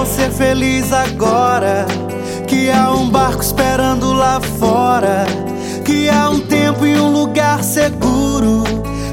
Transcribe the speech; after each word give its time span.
vou 0.00 0.06
ser 0.06 0.30
feliz 0.30 0.92
agora. 0.92 1.86
Que 2.46 2.70
há 2.70 2.90
um 2.90 3.10
barco 3.10 3.42
esperando 3.42 4.12
lá 4.12 4.40
fora. 4.58 5.26
Que 5.84 6.08
há 6.08 6.30
um 6.30 6.40
tempo 6.40 6.86
e 6.86 6.98
um 6.98 7.12
lugar 7.12 7.62
seguro 7.62 8.64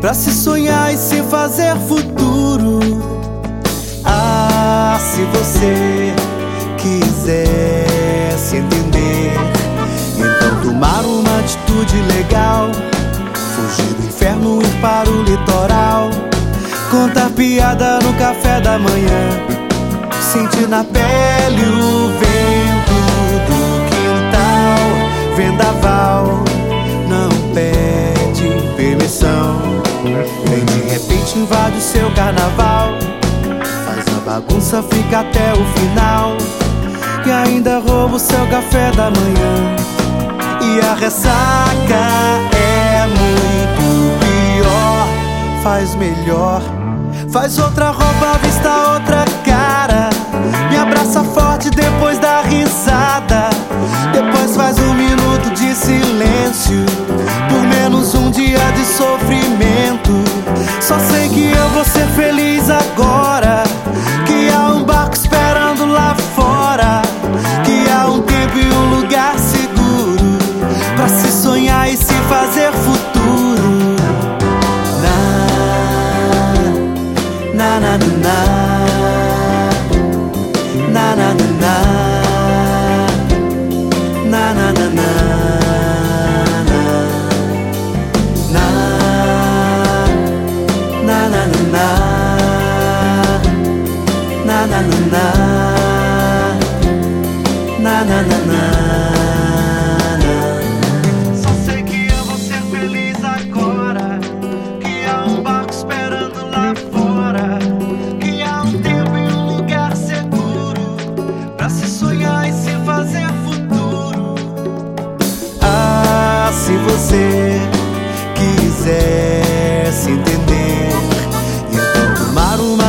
para 0.00 0.14
se 0.14 0.30
sonhar 0.32 0.94
e 0.94 0.96
se 0.96 1.22
fazer 1.24 1.76
futuro. 1.88 2.78
Ah, 4.04 4.98
se 5.00 5.22
você 5.24 6.14
quiser 6.76 8.32
se 8.38 8.58
entender, 8.58 9.32
então 10.16 10.60
tomar 10.62 11.04
uma 11.04 11.40
atitude 11.40 12.00
legal, 12.14 12.70
fugir 13.34 13.94
do 13.94 14.06
inferno 14.06 14.62
e 14.62 14.64
ir 14.64 14.80
para 14.80 15.10
o 15.10 15.22
litoral, 15.22 16.10
contar 16.90 17.30
piada 17.30 17.98
no 17.98 18.14
café 18.14 18.60
da 18.60 18.78
manhã, 18.78 19.57
sentir 20.28 20.68
na 20.68 20.84
pele 20.84 21.62
o 21.62 22.08
vento 22.20 22.98
do 23.48 23.60
quintal, 23.88 25.34
vendaval, 25.34 26.44
não 27.08 27.30
pede 27.54 28.46
permissão, 28.76 29.56
vem 30.44 30.64
de 30.66 30.90
repente 30.90 31.38
invade 31.38 31.78
o 31.78 31.80
seu 31.80 32.10
carnaval. 32.10 32.90
Faz 33.86 34.04
a 34.16 34.20
bagunça, 34.20 34.82
fica 34.82 35.20
até 35.20 35.54
o 35.54 35.64
final. 35.78 36.36
E 37.24 37.30
ainda 37.30 37.78
rouba 37.78 38.16
o 38.16 38.18
seu 38.18 38.46
café 38.48 38.90
da 38.92 39.10
manhã. 39.10 39.76
E 40.60 40.80
a 40.86 40.94
ressaca 40.94 42.04
é 42.54 43.06
muito 43.06 44.18
pior. 44.20 45.08
Faz 45.62 45.94
melhor, 45.94 46.60
faz 47.32 47.58
outra 47.58 47.92
roupa, 47.92 48.38
vista 48.42 48.92
outra 48.92 49.24
cara. 49.42 50.17
Abraça 50.80 51.24
forte 51.24 51.70
depois 51.70 52.18
da 52.18 52.40
risada. 52.42 53.50
Depois 54.12 54.54
faz 54.54 54.78
um 54.78 54.94
minuto 54.94 55.50
de 55.50 55.74
silêncio. 55.74 56.86
Por 57.48 57.62
menos 57.64 58.14
um 58.14 58.30
dia 58.30 58.60
de 58.76 58.84
sofrimento. 58.84 60.24
Só 60.80 60.96
sei 61.00 61.28
que 61.30 61.50
eu 61.50 61.68
vou 61.70 61.84
ser 61.84 62.06
feliz 62.08 62.70
agora. 62.70 63.64
Que 64.24 64.48
há 64.50 64.68
um 64.68 64.84
barco 64.84 65.16
esperando 65.16 65.84
lá 65.86 66.14
fora. 66.36 67.02
Que 67.64 67.90
há 67.90 68.06
um 68.06 68.22
tempo 68.22 68.58
e 68.58 68.72
um 68.72 69.00
lugar 69.00 69.36
seguro. 69.36 70.38
Pra 70.94 71.08
se 71.08 71.32
sonhar 71.32 71.92
e 71.92 71.96
se 71.96 72.14
fazer 72.28 72.72
futuro. 72.72 73.96
Na, 77.52 77.80
na, 77.80 77.98
na. 77.98 77.98
Na, 77.98 78.67
na, 91.38 91.46
na, 91.46 91.54
na, 91.54 91.72
na. 91.72 93.28
Na, 94.46 94.66
na, 94.66 94.82
na, 94.82 94.98
na. 95.12 95.24
Na, 97.78 98.04
na, 98.04 98.22
na, 98.22 98.38
na. 98.46 99.07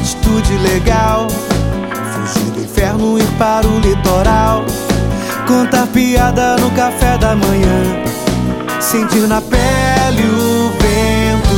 Atitude 0.00 0.56
legal. 0.58 1.28
Fugir 1.28 2.50
do 2.52 2.60
inferno, 2.60 3.18
ir 3.18 3.26
para 3.38 3.66
o 3.66 3.78
litoral. 3.80 4.64
Contar 5.46 5.86
piada 5.88 6.56
no 6.56 6.70
café 6.70 7.18
da 7.18 7.34
manhã. 7.36 8.04
Sentir 8.80 9.26
na 9.28 9.40
pele 9.40 10.22
o 10.22 10.70
vento 10.80 11.54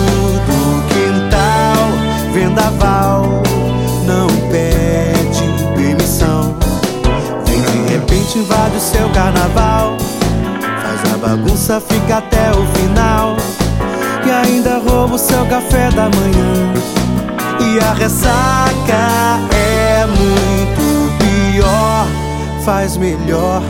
do 0.46 0.82
quintal. 0.88 2.32
Vendaval, 2.32 3.42
não 4.06 4.26
pede 4.50 5.44
permissão. 5.76 6.56
Vem 7.46 7.60
de 7.60 7.92
repente, 7.92 8.38
invade 8.38 8.76
o 8.76 8.80
seu 8.80 9.08
carnaval. 9.10 9.96
Faz 10.82 11.14
a 11.14 11.16
bagunça, 11.16 11.80
fica 11.80 12.18
até 12.18 12.50
o 12.50 12.66
final. 12.78 13.36
E 14.26 14.30
ainda 14.30 14.78
rouba 14.78 15.14
o 15.14 15.18
seu 15.18 15.44
café 15.46 15.90
da 15.90 16.04
manhã. 16.04 17.01
E 17.64 17.78
a 17.78 17.92
ressaca 17.92 19.38
é 19.54 20.04
muito 20.06 21.12
pior. 21.18 22.06
Faz 22.64 22.96
melhor, 22.96 23.62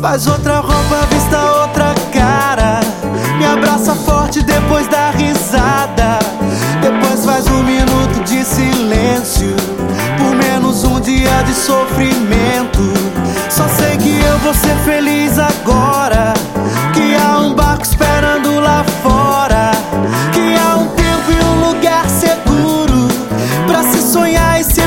faz 0.00 0.26
outra 0.26 0.60
roupa, 0.60 1.06
vista 1.10 1.40
outra 1.62 1.94
cara. 2.12 2.80
Me 3.38 3.46
abraça 3.46 3.94
forte 3.94 4.42
depois 4.42 4.86
da 4.88 5.10
risada. 5.10 6.18
Depois 6.80 7.24
faz 7.24 7.46
um 7.48 7.62
minuto 7.62 8.22
de 8.24 8.44
silêncio. 8.44 9.56
Por 10.18 10.34
menos 10.36 10.84
um 10.84 11.00
dia 11.00 11.42
de 11.42 11.54
sofrimento. 11.54 12.92
Só 13.50 13.66
sei 13.68 13.96
que 13.96 14.20
eu 14.20 14.38
vou 14.38 14.54
ser 14.54 14.76
feliz 14.84 15.38
agora. 15.38 15.51
sonhar 24.32 24.60
e 24.60 24.81